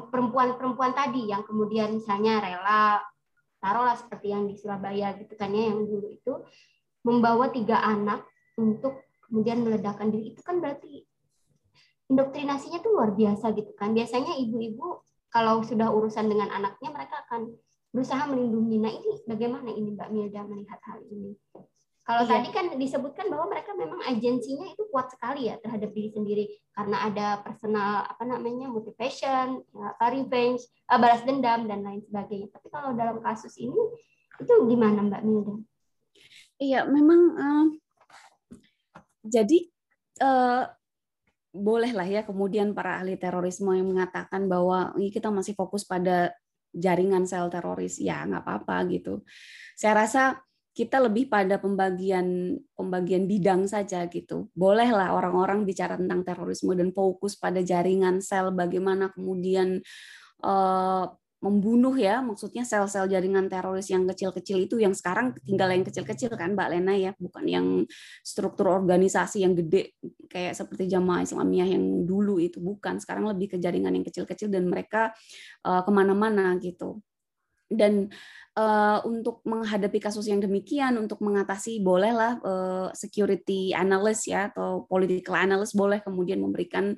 [0.09, 3.01] perempuan-perempuan tadi yang kemudian misalnya rela
[3.61, 6.33] taruhlah seperti yang di Surabaya gitu kan ya yang dulu itu
[7.05, 8.25] membawa tiga anak
[8.57, 10.33] untuk kemudian meledakkan diri?
[10.33, 11.05] Itu kan berarti
[12.11, 13.95] indoktrinasinya tuh luar biasa gitu kan.
[13.95, 15.01] Biasanya ibu-ibu
[15.33, 17.49] kalau sudah urusan dengan anaknya mereka akan
[17.93, 18.81] berusaha melindungi.
[18.81, 21.37] Nah ini bagaimana ini Mbak Milda melihat hal ini?
[22.03, 22.31] Kalau iya.
[22.35, 27.07] tadi kan disebutkan bahwa mereka memang agensinya itu kuat sekali ya terhadap diri sendiri karena
[27.07, 32.51] ada personal apa namanya motivation, ya, revenge, uh, balas dendam dan lain sebagainya.
[32.51, 33.79] Tapi kalau dalam kasus ini
[34.35, 35.55] itu gimana Mbak Milda?
[36.59, 37.65] Iya, memang uh,
[39.23, 39.71] jadi
[40.19, 40.67] uh,
[41.55, 46.35] bolehlah ya kemudian para ahli terorisme yang mengatakan bahwa kita masih fokus pada
[46.73, 49.21] jaringan sel teroris ya nggak apa-apa gitu.
[49.77, 50.41] Saya rasa
[50.73, 54.49] kita lebih pada pembagian pembagian bidang saja gitu.
[54.57, 59.79] Bolehlah orang-orang bicara tentang terorisme dan fokus pada jaringan sel bagaimana kemudian
[60.41, 61.05] uh,
[61.43, 66.55] membunuh ya, maksudnya sel-sel jaringan teroris yang kecil-kecil itu yang sekarang tinggal yang kecil-kecil kan
[66.55, 67.67] Mbak Lena ya, bukan yang
[68.23, 69.99] struktur organisasi yang gede
[70.31, 74.71] kayak seperti jamaah Islamiyah yang dulu itu bukan, sekarang lebih ke jaringan yang kecil-kecil dan
[74.71, 75.11] mereka
[75.67, 77.03] uh, ke mana-mana gitu.
[77.69, 78.11] Dan
[78.57, 85.37] uh, untuk menghadapi kasus yang demikian, untuk mengatasi bolehlah uh, security analyst ya atau political
[85.37, 86.93] analyst boleh kemudian memberikan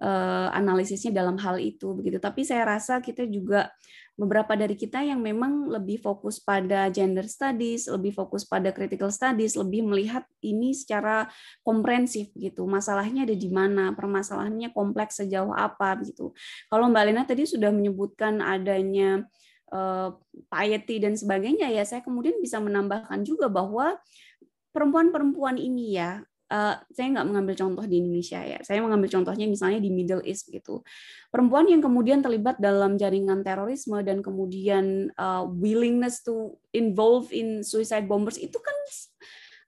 [0.00, 2.20] uh, analisisnya dalam hal itu begitu.
[2.20, 3.72] Tapi saya rasa kita juga
[4.20, 9.56] beberapa dari kita yang memang lebih fokus pada gender studies, lebih fokus pada critical studies,
[9.56, 11.24] lebih melihat ini secara
[11.64, 12.68] komprehensif gitu.
[12.68, 16.36] Masalahnya ada di mana, permasalahannya kompleks sejauh apa gitu.
[16.68, 19.24] Kalau Mbak Lena tadi sudah menyebutkan adanya
[19.70, 20.14] uh,
[20.50, 23.98] piety dan sebagainya ya, saya kemudian bisa menambahkan juga bahwa
[24.70, 28.58] perempuan-perempuan ini ya uh, saya nggak mengambil contoh di Indonesia ya.
[28.60, 30.82] Saya mengambil contohnya misalnya di Middle East gitu.
[31.30, 38.10] Perempuan yang kemudian terlibat dalam jaringan terorisme dan kemudian uh, willingness to involve in suicide
[38.10, 38.76] bombers itu kan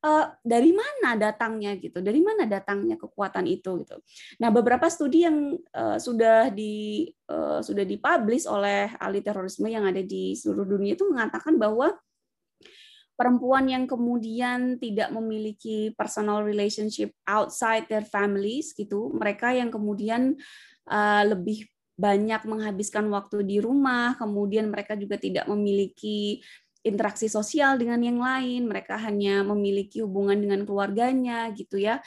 [0.03, 2.03] uh, dari mana datangnya gitu?
[2.03, 3.97] Dari mana datangnya kekuatan itu gitu?
[4.43, 10.03] Nah, beberapa studi yang uh, sudah di uh, sudah dipublish oleh ahli terorisme yang ada
[10.03, 11.95] di seluruh dunia itu mengatakan bahwa
[13.15, 20.35] perempuan yang kemudian tidak memiliki personal relationship outside their families gitu mereka yang kemudian
[20.91, 26.41] uh, lebih banyak menghabiskan waktu di rumah, kemudian mereka juga tidak memiliki
[26.83, 32.03] interaksi sosial dengan yang lain, mereka hanya memiliki hubungan dengan keluarganya gitu ya.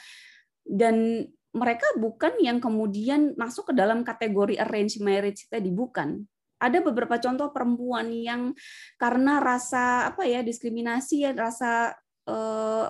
[0.62, 6.20] Dan mereka bukan yang kemudian masuk ke dalam kategori arranged marriage tadi bukan.
[6.56, 8.52] Ada beberapa contoh perempuan yang
[9.00, 11.96] karena rasa apa ya diskriminasi ya rasa
[12.28, 12.86] eh,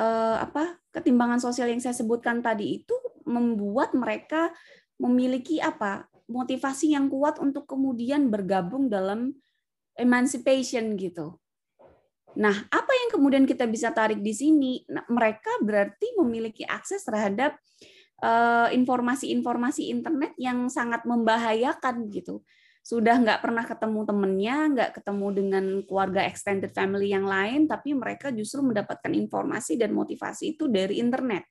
[0.00, 2.96] eh, apa ketimbangan sosial yang saya sebutkan tadi itu
[3.28, 4.52] membuat mereka
[5.00, 9.32] memiliki apa motivasi yang kuat untuk kemudian bergabung dalam
[9.98, 11.36] emancipation gitu.
[12.38, 14.86] Nah, apa yang kemudian kita bisa tarik di sini?
[14.86, 17.58] Nah, mereka berarti memiliki akses terhadap
[18.22, 22.46] eh, informasi-informasi uh, internet yang sangat membahayakan gitu.
[22.86, 28.32] Sudah nggak pernah ketemu temennya, nggak ketemu dengan keluarga extended family yang lain, tapi mereka
[28.32, 31.44] justru mendapatkan informasi dan motivasi itu dari internet.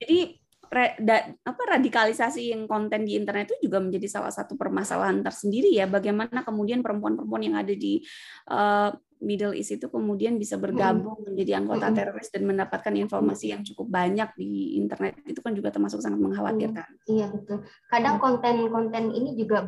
[0.00, 0.41] Jadi
[0.72, 6.40] apa radikalisasi yang konten di internet itu juga menjadi salah satu permasalahan tersendiri ya bagaimana
[6.40, 8.00] kemudian perempuan-perempuan yang ada di
[8.48, 8.88] uh,
[9.22, 11.26] Middle East itu kemudian bisa bergabung hmm.
[11.32, 11.96] menjadi anggota hmm.
[11.96, 16.88] teroris dan mendapatkan informasi yang cukup banyak di internet itu kan juga termasuk sangat mengkhawatirkan.
[17.06, 17.62] Iya betul.
[17.86, 19.62] Kadang konten-konten ini juga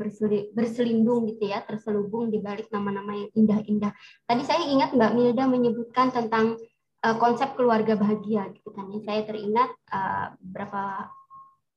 [0.52, 3.94] berselindung gitu ya, terselubung di balik nama-nama yang indah-indah.
[4.26, 6.58] Tadi saya ingat Mbak Milda menyebutkan tentang
[7.04, 9.00] uh, konsep keluarga bahagia gitu kan ya.
[9.04, 11.12] Saya teringat uh, beberapa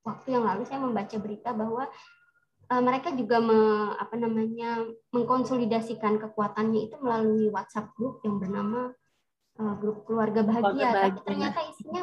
[0.07, 1.91] waktu yang lalu saya membaca berita bahwa
[2.71, 8.95] uh, mereka juga me, apa namanya mengkonsolidasikan kekuatannya itu melalui WhatsApp group yang bernama
[9.59, 10.63] uh, grup keluarga bahagia.
[10.71, 11.19] keluarga bahagia.
[11.19, 12.01] Tapi ternyata isinya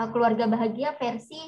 [0.00, 1.40] uh, keluarga bahagia versi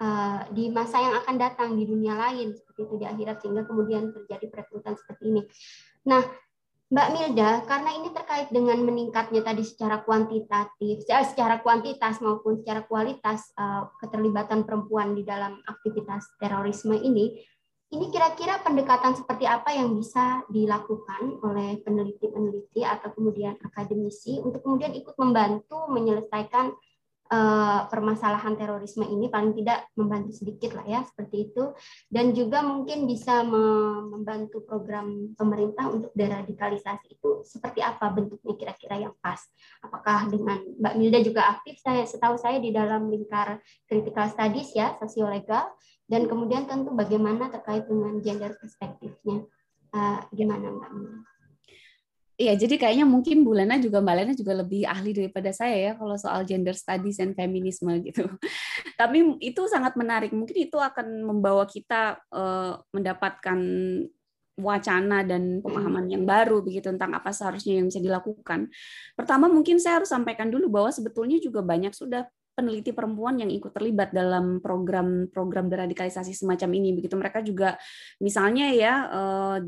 [0.00, 4.16] uh, di masa yang akan datang di dunia lain seperti itu di akhirat sehingga kemudian
[4.16, 5.42] terjadi perekrutan seperti ini.
[6.08, 6.24] Nah,
[6.92, 13.50] Mbak Milda, karena ini terkait dengan meningkatnya tadi secara kuantitatif, secara kuantitas maupun secara kualitas
[13.56, 17.40] uh, keterlibatan perempuan di dalam aktivitas terorisme ini,
[17.94, 24.92] ini kira-kira pendekatan seperti apa yang bisa dilakukan oleh peneliti-peneliti atau kemudian akademisi untuk kemudian
[24.98, 26.74] ikut membantu menyelesaikan
[27.24, 31.72] Eh, permasalahan terorisme ini paling tidak membantu sedikit lah ya seperti itu.
[32.04, 39.14] Dan juga mungkin bisa membantu program pemerintah untuk deradikalisasi itu seperti apa bentuknya kira-kira yang
[39.24, 39.40] pas.
[39.80, 41.80] Apakah dengan Mbak Milda juga aktif?
[41.80, 43.56] Saya setahu saya di dalam lingkar
[43.88, 45.72] critical studies ya sosiolegal
[46.04, 49.48] dan kemudian tentu bagaimana terkait dengan gender perspektifnya.
[49.94, 51.33] Uh, gimana Mbak Milda
[52.34, 56.18] Iya, jadi kayaknya mungkin Bulana juga Mbak Lena juga lebih ahli daripada saya ya kalau
[56.18, 58.26] soal gender studies dan feminisme gitu.
[58.98, 60.34] Tapi itu sangat menarik.
[60.34, 63.58] Mungkin itu akan membawa kita uh, mendapatkan
[64.54, 68.70] wacana dan pemahaman yang baru begitu tentang apa seharusnya yang bisa dilakukan.
[69.14, 73.74] Pertama mungkin saya harus sampaikan dulu bahwa sebetulnya juga banyak sudah peneliti perempuan yang ikut
[73.74, 77.74] terlibat dalam program-program deradikalisasi semacam ini begitu mereka juga
[78.22, 79.58] misalnya ya Eh,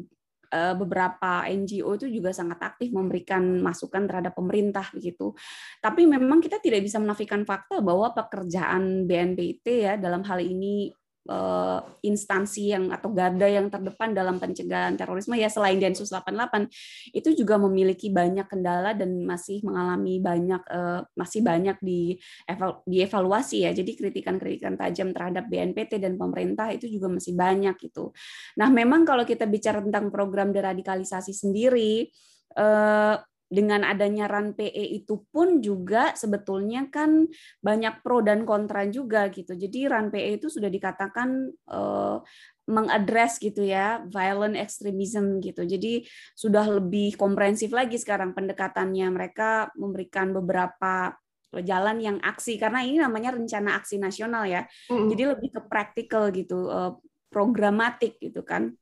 [0.50, 5.34] beberapa NGO itu juga sangat aktif memberikan masukan terhadap pemerintah begitu.
[5.82, 10.90] Tapi memang kita tidak bisa menafikan fakta bahwa pekerjaan BNPT ya dalam hal ini
[11.28, 16.66] uh, instansi yang atau garda yang terdepan dalam pencegahan terorisme ya selain Densus 88
[17.12, 22.16] itu juga memiliki banyak kendala dan masih mengalami banyak uh, masih banyak di
[22.48, 23.70] eval, dievaluasi ya.
[23.76, 28.10] Jadi kritikan-kritikan tajam terhadap BNPT dan pemerintah itu juga masih banyak itu.
[28.58, 32.08] Nah, memang kalau kita bicara tentang program deradikalisasi sendiri
[32.56, 37.30] uh, dengan adanya RAN PE itu pun juga sebetulnya kan
[37.62, 39.54] banyak pro dan kontra juga gitu.
[39.54, 42.18] Jadi RAN PE itu sudah dikatakan uh,
[42.66, 45.62] mengadres gitu ya violent extremism gitu.
[45.62, 46.02] Jadi
[46.34, 49.06] sudah lebih komprehensif lagi sekarang pendekatannya.
[49.14, 51.14] Mereka memberikan beberapa
[51.54, 54.66] jalan yang aksi karena ini namanya rencana aksi nasional ya.
[54.90, 56.92] Jadi lebih ke praktikal gitu, eh,
[57.30, 58.74] programatik gitu kan.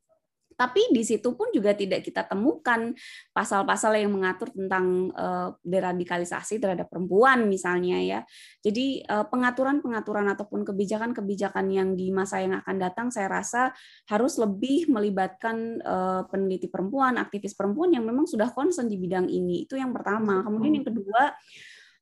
[0.54, 2.94] Tapi di situ pun juga tidak kita temukan
[3.34, 8.20] pasal-pasal yang mengatur tentang uh, deradikalisasi terhadap perempuan misalnya ya.
[8.62, 13.74] Jadi uh, pengaturan-pengaturan ataupun kebijakan-kebijakan yang di masa yang akan datang saya rasa
[14.08, 19.66] harus lebih melibatkan uh, peneliti perempuan, aktivis perempuan yang memang sudah concern di bidang ini.
[19.66, 20.40] Itu yang pertama.
[20.46, 21.34] Kemudian yang kedua,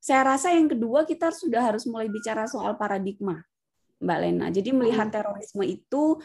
[0.02, 3.40] saya rasa yang kedua kita sudah harus mulai bicara soal paradigma.
[4.02, 4.46] Mbak Lena.
[4.50, 6.18] Jadi melihat terorisme itu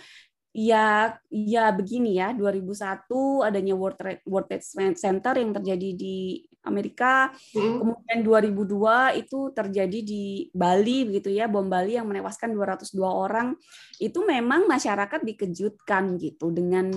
[0.57, 3.05] ya ya begini ya 2001
[3.45, 7.77] adanya World Trade, World Trade Center yang terjadi di Amerika hmm.
[7.77, 13.53] kemudian 2002 itu terjadi di Bali begitu ya bom Bali yang menewaskan 202 orang
[14.01, 16.89] itu memang masyarakat dikejutkan gitu dengan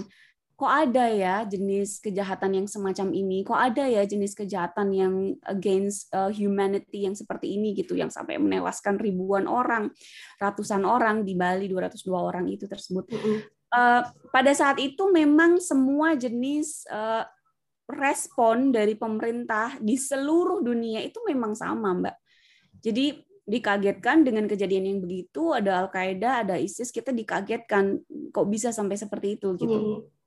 [0.61, 5.14] kok ada ya jenis kejahatan yang semacam ini, kok ada ya jenis kejahatan yang
[5.49, 9.88] against uh, humanity yang seperti ini gitu, yang sampai menewaskan ribuan orang,
[10.37, 13.09] ratusan orang di Bali, 202 orang itu tersebut.
[13.73, 17.25] uh, pada saat itu memang semua jenis uh,
[17.88, 22.16] respon dari pemerintah di seluruh dunia itu memang sama, Mbak.
[22.85, 23.16] Jadi
[23.49, 29.40] dikagetkan dengan kejadian yang begitu, ada Al-Qaeda, ada ISIS, kita dikagetkan kok bisa sampai seperti
[29.40, 30.05] itu gitu.
[30.05, 30.19] Hmm.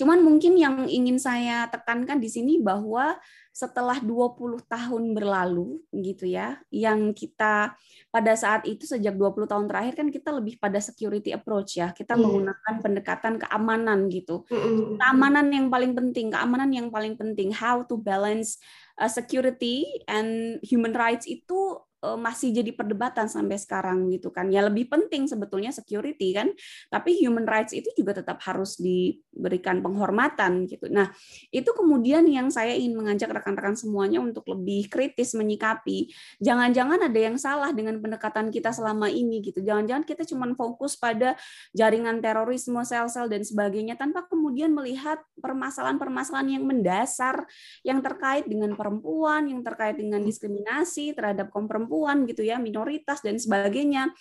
[0.00, 3.20] Cuman mungkin yang ingin saya tekankan di sini bahwa
[3.52, 7.76] setelah 20 tahun berlalu gitu ya, yang kita
[8.08, 11.92] pada saat itu sejak 20 tahun terakhir kan kita lebih pada security approach ya.
[11.92, 12.22] Kita yeah.
[12.24, 14.48] menggunakan pendekatan keamanan gitu.
[14.96, 18.56] Keamanan yang paling penting, keamanan yang paling penting how to balance
[18.96, 24.48] uh, security and human rights itu masih jadi perdebatan sampai sekarang gitu kan.
[24.48, 26.48] Ya lebih penting sebetulnya security kan,
[26.88, 30.88] tapi human rights itu juga tetap harus diberikan penghormatan gitu.
[30.88, 31.12] Nah,
[31.52, 36.08] itu kemudian yang saya ingin mengajak rekan-rekan semuanya untuk lebih kritis menyikapi.
[36.40, 39.60] Jangan-jangan ada yang salah dengan pendekatan kita selama ini gitu.
[39.60, 41.36] Jangan-jangan kita cuma fokus pada
[41.76, 47.44] jaringan terorisme, sel-sel dan sebagainya tanpa kemudian melihat permasalahan-permasalahan yang mendasar
[47.84, 53.34] yang terkait dengan perempuan, yang terkait dengan diskriminasi terhadap kaum perempuan gitu ya, minoritas dan
[53.34, 54.14] sebagainya.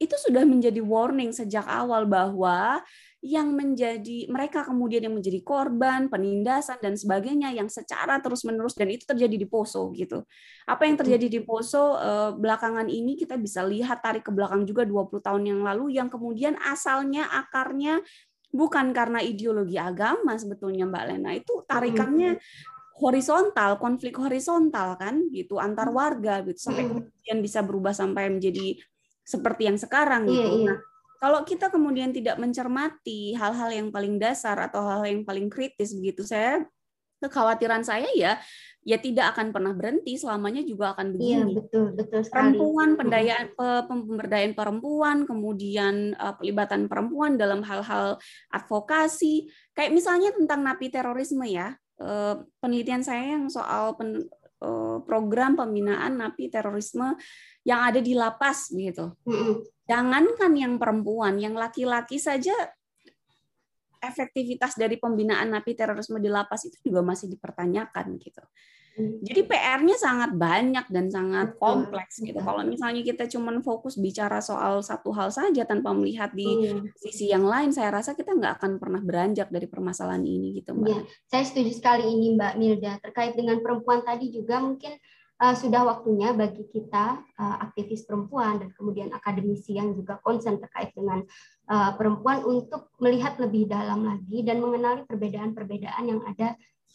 [0.00, 2.80] Itu sudah menjadi warning sejak awal bahwa
[3.24, 9.04] yang menjadi mereka kemudian yang menjadi korban penindasan dan sebagainya yang secara terus-menerus dan itu
[9.08, 10.24] terjadi di Poso gitu.
[10.68, 14.84] Apa yang terjadi di Poso eh, belakangan ini kita bisa lihat tarik ke belakang juga
[14.84, 18.04] 20 tahun yang lalu yang kemudian asalnya akarnya
[18.52, 22.36] bukan karena ideologi agama sebetulnya Mbak Lena itu tarikannya
[22.94, 25.98] horizontal, konflik horizontal kan gitu antar hmm.
[25.98, 26.90] warga gitu sampai hmm.
[26.94, 28.78] kemudian bisa berubah sampai menjadi
[29.26, 30.38] seperti yang sekarang gitu.
[30.38, 30.68] Iya, iya.
[30.70, 30.78] Nah,
[31.18, 36.22] kalau kita kemudian tidak mencermati hal-hal yang paling dasar atau hal-hal yang paling kritis begitu,
[36.22, 36.62] saya
[37.24, 38.36] kekhawatiran saya ya
[38.84, 41.32] ya tidak akan pernah berhenti selamanya juga akan begini.
[41.32, 42.52] Iya, betul, betul sekali.
[42.52, 43.46] Perempuan, pendayaan
[43.88, 48.20] pemberdayaan perempuan, kemudian uh, pelibatan perempuan dalam hal-hal
[48.52, 51.72] advokasi, kayak misalnya tentang napi terorisme ya.
[51.94, 57.14] Eh, penelitian saya yang soal pen, eh, program pembinaan napi terorisme
[57.62, 59.14] yang ada di lapas gitu.
[59.86, 62.52] Jangankan yang perempuan, yang laki-laki saja
[64.02, 68.42] efektivitas dari pembinaan napi terorisme di lapas itu juga masih dipertanyakan gitu.
[68.98, 72.38] Jadi PR-nya sangat banyak dan sangat kompleks gitu.
[72.38, 76.94] Kalau misalnya kita cuma fokus bicara soal satu hal saja tanpa melihat di hmm.
[76.94, 80.86] sisi yang lain, saya rasa kita nggak akan pernah beranjak dari permasalahan ini gitu, Mbak.
[80.86, 82.92] Ya, saya setuju sekali ini Mbak Milda.
[83.02, 84.94] Terkait dengan perempuan tadi juga mungkin
[85.42, 90.94] uh, sudah waktunya bagi kita uh, aktivis perempuan dan kemudian akademisi yang juga konsen terkait
[90.94, 91.26] dengan
[91.66, 96.54] uh, perempuan untuk melihat lebih dalam lagi dan mengenali perbedaan-perbedaan yang ada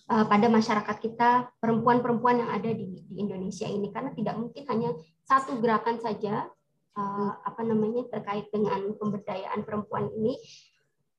[0.10, 4.90] uh, pada masyarakat kita perempuan-perempuan yang ada di, di Indonesia ini karena tidak mungkin hanya
[5.24, 6.50] satu gerakan saja
[6.98, 10.36] uh, apa namanya terkait dengan pemberdayaan perempuan ini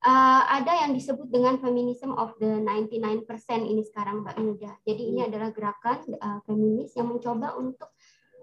[0.04, 3.26] uh, ada yang disebut dengan feminism of the 99%
[3.64, 4.72] ini sekarang Mbak Milda.
[4.84, 7.92] Jadi ini adalah gerakan uh, feminis yang mencoba untuk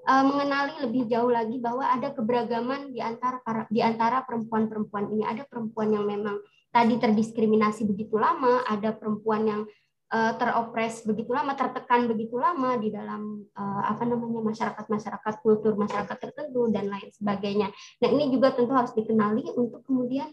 [0.05, 5.23] uh, mengenali lebih jauh lagi bahwa ada keberagaman di antara di antara perempuan-perempuan ini.
[5.25, 9.61] Ada perempuan yang memang tadi terdiskriminasi begitu lama, ada perempuan yang
[10.11, 16.17] uh, teropres begitu lama, tertekan begitu lama di dalam uh, apa namanya masyarakat-masyarakat kultur masyarakat
[16.17, 17.67] tertentu dan lain sebagainya.
[18.03, 20.27] Nah ini juga tentu harus dikenali untuk kemudian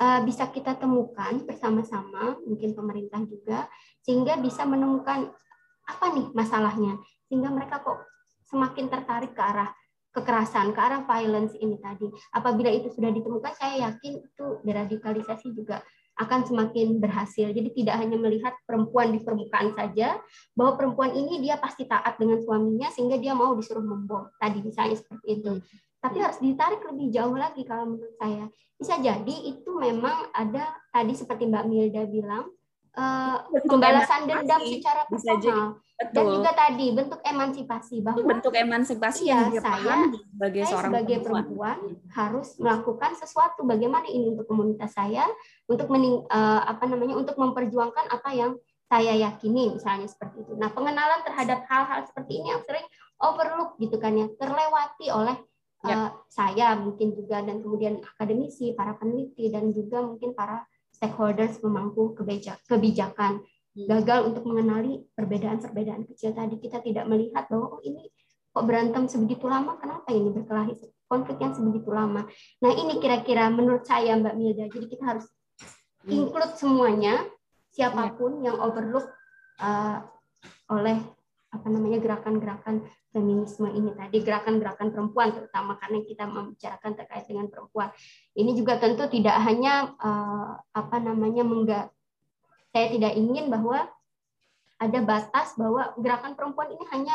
[0.00, 3.68] uh, bisa kita temukan bersama-sama, mungkin pemerintah juga,
[4.04, 5.32] sehingga bisa menemukan
[5.84, 6.96] apa nih masalahnya,
[7.28, 8.00] sehingga mereka kok
[8.48, 9.72] semakin tertarik ke arah
[10.14, 12.06] kekerasan, ke arah violence ini tadi.
[12.30, 15.82] Apabila itu sudah ditemukan, saya yakin itu deradikalisasi juga
[16.14, 17.50] akan semakin berhasil.
[17.50, 20.18] Jadi tidak hanya melihat perempuan di permukaan saja,
[20.54, 24.30] bahwa perempuan ini dia pasti taat dengan suaminya sehingga dia mau disuruh membom.
[24.38, 25.52] Tadi misalnya seperti itu.
[25.98, 28.44] Tapi harus ditarik lebih jauh lagi kalau menurut saya.
[28.76, 32.44] Bisa jadi itu memang ada tadi seperti Mbak Milda bilang,
[32.94, 39.62] uh, pembalasan dendam secara personal dan juga tadi bentuk emansipasi bahwa bentuk emansipasi ya, yang
[39.62, 41.78] saya sebagai saya seorang sebagai perempuan.
[41.78, 41.78] perempuan
[42.10, 45.22] harus melakukan sesuatu bagaimana ini untuk komunitas saya
[45.70, 48.58] untuk mening, uh, apa namanya untuk memperjuangkan apa yang
[48.90, 50.52] saya yakini misalnya seperti itu.
[50.58, 52.84] Nah, pengenalan terhadap hal-hal seperti ini yang sering
[53.22, 55.36] overlook gitu kan ya, terlewati oleh
[55.86, 55.94] ya.
[55.94, 62.14] uh, saya mungkin juga dan kemudian akademisi, para peneliti dan juga mungkin para stakeholders pemangku
[62.66, 63.42] kebijakan.
[63.74, 66.54] Gagal untuk mengenali perbedaan-perbedaan kecil tadi.
[66.62, 68.06] Kita tidak melihat bahwa oh ini
[68.54, 69.74] kok berantem sebegitu lama?
[69.82, 70.78] Kenapa ini berkelahi?
[71.10, 72.24] Konflik yang sebegitu lama.
[72.62, 74.64] Nah ini kira-kira menurut saya Mbak Milda.
[74.70, 75.26] Jadi kita harus
[76.06, 77.26] include semuanya
[77.74, 79.10] siapa pun yang overlook
[79.58, 80.06] uh,
[80.70, 80.96] oleh
[81.54, 82.82] apa namanya gerakan-gerakan
[83.14, 84.22] feminisme ini tadi.
[84.22, 87.90] Gerakan-gerakan perempuan terutama karena kita membicarakan terkait dengan perempuan.
[88.34, 91.93] Ini juga tentu tidak hanya uh, apa namanya mengga
[92.74, 93.86] saya tidak ingin bahwa
[94.82, 97.14] ada batas bahwa gerakan perempuan ini hanya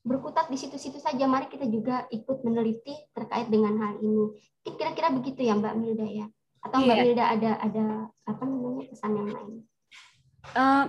[0.00, 4.32] berkutat di situ-situ saja mari kita juga ikut meneliti terkait dengan hal ini
[4.64, 6.26] kira-kira begitu ya Mbak Milda ya
[6.64, 7.04] atau Mbak yeah.
[7.04, 7.86] Milda ada ada
[8.24, 9.54] apa namanya pesan yang lain
[10.52, 10.88] uh,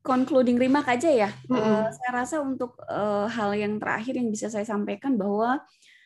[0.00, 1.30] concluding remark aja ya.
[1.48, 1.60] Mm -hmm.
[1.60, 5.60] uh, saya rasa untuk uh, hal yang terakhir yang bisa saya sampaikan bahwa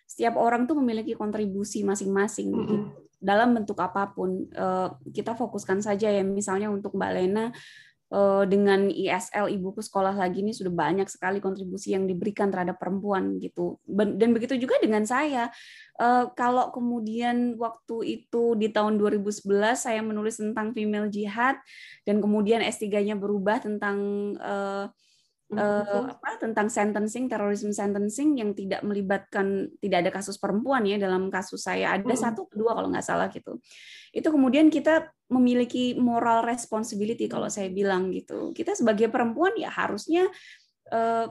[0.07, 2.63] setiap orang tuh memiliki kontribusi masing-masing mm -hmm.
[2.63, 2.77] gitu.
[3.25, 4.45] Dalam bentuk apa pun.
[4.53, 7.49] Uh, kita fokuskan saja ya misalnya untuk Mbak Lena
[8.13, 13.41] uh, dengan ISL ibuku sekolah lagi ini sudah banyak sekali kontribusi yang diberikan terhadap perempuan
[13.41, 13.81] gitu.
[13.89, 15.49] Dan begitu juga dengan saya
[15.99, 21.57] uh, kalau kemudian waktu itu di tahun 2011 saya menulis tentang female jihad
[22.05, 23.99] dan kemudian S3-nya berubah tentang
[25.53, 31.29] uh, apa tentang sentencing terorisme sentencing yang tidak melibatkan tidak ada kasus perempuan ya dalam
[31.29, 32.01] kasus saya.
[32.01, 33.61] Ada satu kedua kalau nggak salah gitu.
[34.15, 38.57] Itu kemudian kita memiliki moral responsibility kalau saya bilang gitu.
[38.57, 40.25] Kita sebagai perempuan ya harusnya
[40.95, 41.29] uh,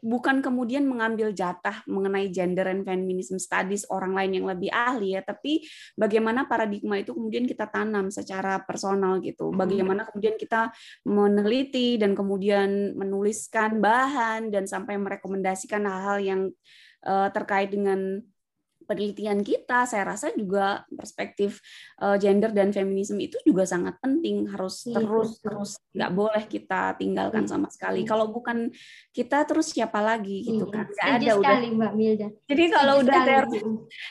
[0.00, 5.22] bukan kemudian mengambil jatah mengenai gender and feminism studies orang lain yang lebih ahli ya,
[5.22, 5.64] tapi
[5.98, 9.50] bagaimana paradigma itu kemudian kita tanam secara personal gitu.
[9.50, 9.58] Hmm.
[9.60, 10.70] Bagaimana kemudian kita
[11.04, 16.40] meneliti dan kemudian menuliskan bahan dan sampai merekomendasikan hal-hal yang
[17.06, 18.22] uh, terkait dengan
[18.88, 21.60] penelitian kita, saya rasa juga perspektif
[22.00, 25.44] uh, gender dan feminisme itu juga sangat penting, harus iya, terus betul.
[25.44, 27.52] terus nggak boleh kita tinggalkan iya.
[27.52, 28.00] sama sekali.
[28.02, 28.08] Iya.
[28.08, 28.72] Kalau bukan
[29.12, 30.74] kita terus siapa lagi gitu iya.
[30.80, 30.86] kan?
[30.88, 31.76] Nggak ada sekali, udah.
[31.76, 32.28] Mbak Milda.
[32.48, 33.62] Jadi kalau Setuju udah teroris,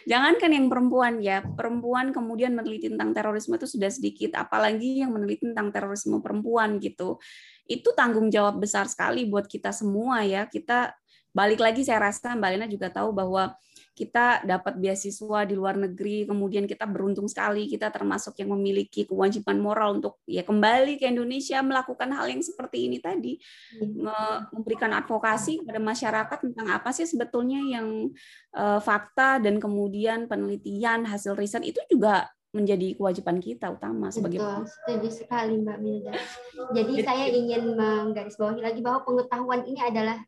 [0.05, 5.49] jangankan yang perempuan ya, perempuan kemudian meneliti tentang terorisme itu sudah sedikit, apalagi yang meneliti
[5.49, 7.17] tentang terorisme perempuan gitu.
[7.65, 10.45] Itu tanggung jawab besar sekali buat kita semua ya.
[10.45, 10.93] Kita
[11.33, 13.57] balik lagi saya rasa Mbak Lena juga tahu bahwa
[13.97, 19.57] kita dapat beasiswa di luar negeri, kemudian kita beruntung sekali kita termasuk yang memiliki kewajiban
[19.57, 23.41] moral untuk ya kembali ke Indonesia melakukan hal yang seperti ini tadi,
[23.81, 24.53] hmm.
[24.53, 28.13] memberikan advokasi kepada masyarakat tentang apa sih sebetulnya yang
[28.53, 34.65] uh, fakta dan kemudian penelitian hasil riset itu juga menjadi kewajiban kita utama sebagai Betul,
[34.69, 36.13] setuju sekali Mbak Milda.
[36.77, 40.21] Jadi saya ingin menggarisbawahi lagi bahwa pengetahuan ini adalah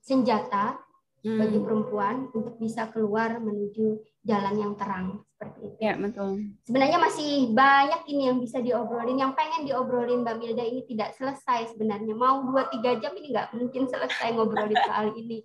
[0.00, 0.76] senjata
[1.24, 1.40] hmm.
[1.40, 5.76] bagi perempuan untuk bisa keluar menuju jalan yang terang seperti itu.
[5.80, 6.44] Ya, betul.
[6.68, 11.72] Sebenarnya masih banyak ini yang bisa diobrolin, yang pengen diobrolin Mbak Milda ini tidak selesai
[11.72, 12.12] sebenarnya.
[12.12, 15.44] Mau dua tiga jam ini nggak mungkin selesai ngobrolin soal ini.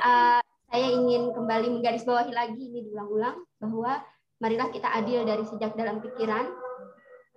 [0.00, 4.02] Uh, saya ingin kembali menggarisbawahi lagi ini diulang-ulang bahwa
[4.42, 6.50] marilah kita adil dari sejak dalam pikiran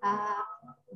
[0.02, 0.42] uh,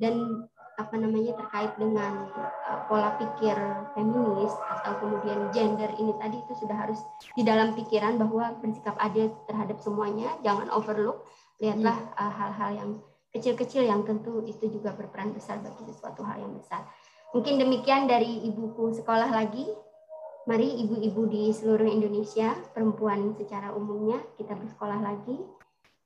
[0.02, 3.54] dan apa namanya terkait dengan uh, pola pikir
[3.94, 7.00] feminis atau kemudian gender ini tadi itu sudah harus
[7.38, 11.30] di dalam pikiran bahwa bersikap adil terhadap semuanya, jangan overlook.
[11.62, 12.18] Lihatlah hmm.
[12.18, 12.90] uh, hal-hal yang
[13.34, 16.86] kecil-kecil yang tentu itu juga berperan besar bagi sesuatu hal yang besar.
[17.34, 19.66] Mungkin demikian dari ibuku sekolah lagi.
[20.44, 25.40] Mari ibu-ibu di seluruh Indonesia, perempuan secara umumnya kita bersekolah lagi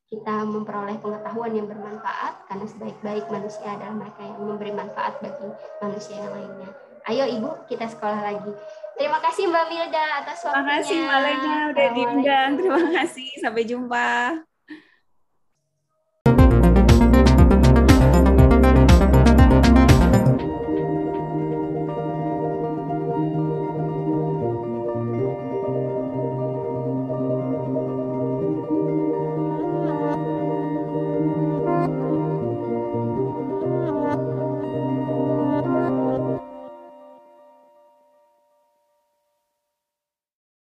[0.07, 5.51] kita memperoleh pengetahuan yang bermanfaat karena sebaik-baik manusia adalah mereka yang memberi manfaat bagi
[5.83, 6.71] manusia yang lainnya.
[7.07, 8.51] Ayo Ibu, kita sekolah lagi.
[8.99, 10.59] Terima kasih Mbak Milda atas waktunya.
[10.59, 12.49] Terima kasih Mbak Lena udah diundang.
[12.59, 13.29] Terima kasih.
[13.39, 14.07] Sampai jumpa.